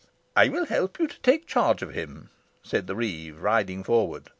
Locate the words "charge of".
1.45-1.93